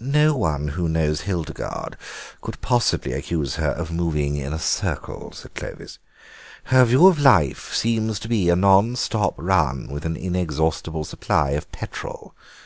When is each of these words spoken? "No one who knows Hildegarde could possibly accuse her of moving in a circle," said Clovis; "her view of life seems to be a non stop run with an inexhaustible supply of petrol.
"No 0.00 0.34
one 0.34 0.68
who 0.68 0.88
knows 0.88 1.20
Hildegarde 1.20 1.98
could 2.40 2.58
possibly 2.62 3.12
accuse 3.12 3.56
her 3.56 3.72
of 3.72 3.90
moving 3.90 4.36
in 4.38 4.54
a 4.54 4.58
circle," 4.58 5.32
said 5.32 5.54
Clovis; 5.54 5.98
"her 6.64 6.86
view 6.86 7.06
of 7.08 7.18
life 7.20 7.74
seems 7.74 8.18
to 8.20 8.28
be 8.28 8.48
a 8.48 8.56
non 8.56 8.96
stop 8.96 9.34
run 9.36 9.88
with 9.90 10.06
an 10.06 10.16
inexhaustible 10.16 11.04
supply 11.04 11.50
of 11.50 11.70
petrol. 11.72 12.34